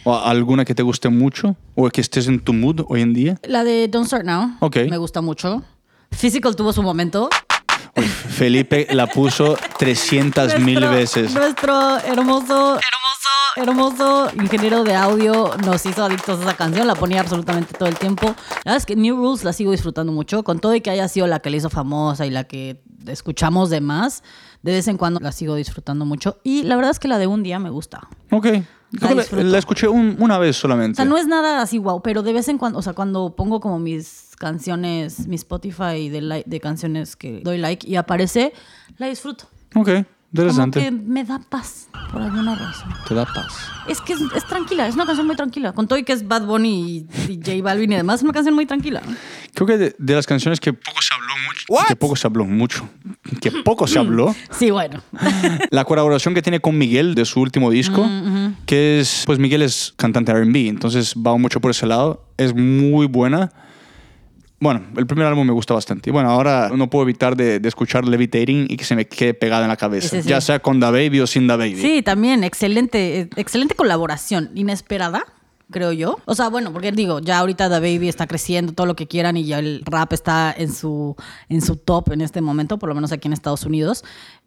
[0.08, 3.38] o alguna que te guste mucho o que estés en tu mood hoy en día?
[3.44, 4.78] La de Don't Start Now Ok.
[4.90, 5.64] me gusta mucho.
[6.12, 7.30] Physical tuvo su momento.
[7.98, 11.34] Uy, Felipe la puso 300 mil veces.
[11.34, 16.88] Nuestro hermoso, hermoso, hermoso ingeniero de audio nos hizo adictos a esa canción.
[16.88, 18.28] La ponía absolutamente todo el tiempo.
[18.28, 20.44] La verdad es que New Rules la sigo disfrutando mucho.
[20.44, 23.70] Con todo y que haya sido la que le hizo famosa y la que escuchamos
[23.70, 24.24] de más,
[24.62, 26.38] de vez en cuando la sigo disfrutando mucho.
[26.44, 28.08] Y la verdad es que la de un día me gusta.
[28.32, 28.48] Ok.
[28.92, 30.96] Creo que La, escuché un- una vez O solamente.
[30.98, 33.60] sea, no es nada así wow, pero de vez en cuando, o sea, cuando pongo
[33.60, 38.54] como mis canciones, mi Spotify de, de canciones que doy like y aparece,
[38.98, 39.46] la disfruto.
[39.76, 39.90] Ok,
[40.36, 40.82] Como interesante.
[40.82, 42.94] que me da paz por alguna razón.
[43.08, 43.54] Te da paz.
[43.88, 45.72] Es que es, es tranquila, es una canción muy tranquila.
[45.74, 48.34] Con todo y que es Bad Bunny y, y J Balvin y demás, es una
[48.34, 49.02] canción muy tranquila.
[49.54, 51.88] Creo que de, de las canciones que poco se habló mucho.
[51.88, 52.90] Que poco se habló mucho.
[53.42, 54.36] Que poco se habló.
[54.52, 55.02] Sí, bueno.
[55.72, 59.62] la colaboración que tiene con Miguel de su último disco, Mm, que es, pues Miguel
[59.62, 63.52] es cantante R&B, entonces va mucho por ese lado, es muy buena.
[64.60, 66.10] Bueno, el primer álbum me gusta bastante.
[66.10, 69.34] Y bueno, ahora no puedo evitar de, de escuchar Levitating y que se me quede
[69.36, 70.08] pegada en la cabeza.
[70.08, 70.30] Ese sí.
[70.30, 71.76] Ya sea con Da Baby o sin Da Baby.
[71.76, 75.24] Sí, también, excelente, excelente colaboración, inesperada,
[75.70, 76.18] creo yo.
[76.26, 79.38] O sea, bueno, porque digo, ya ahorita The Baby está creciendo, todo lo que quieran,
[79.38, 81.16] y ya el rap está en su,
[81.50, 84.04] en su top en este momento, por lo menos aquí en Estados Unidos.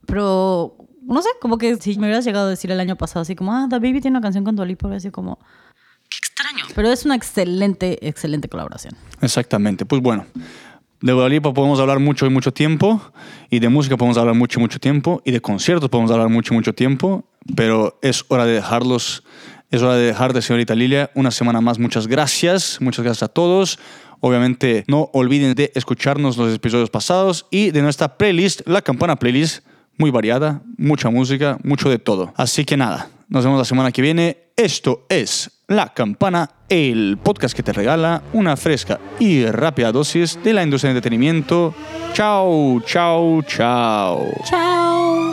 [0.07, 3.37] Pero, no sé, como que si me hubieras llegado a decir el año pasado, así
[3.37, 5.39] como, ah, The Baby tiene una canción con hubiera sido como,
[6.11, 6.65] qué extraño.
[6.75, 8.95] Pero es una excelente, excelente colaboración.
[9.23, 9.87] Exactamente.
[9.87, 10.27] Pues bueno,
[11.01, 13.01] de Dua Lipa podemos hablar mucho y mucho tiempo,
[13.49, 16.53] y de música podemos hablar mucho y mucho tiempo, y de conciertos podemos hablar mucho
[16.53, 17.25] y mucho tiempo,
[17.57, 19.25] pero es hora de dejarlos,
[19.71, 21.79] es hora de dejarte, señorita Lilia, una semana más.
[21.79, 23.79] Muchas gracias, muchas gracias a todos.
[24.21, 29.65] Obviamente, no olviden de escucharnos los episodios pasados y de nuestra playlist, la campana playlist,
[29.97, 32.35] muy variada, mucha música, mucho de todo.
[32.37, 34.53] Así que nada, nos vemos la semana que viene.
[34.57, 40.53] Esto es La Campana, el podcast que te regala una fresca y rápida dosis de
[40.53, 41.73] la industria del entretenimiento.
[42.13, 44.27] Chao, chao, chao.
[44.45, 45.33] Chao.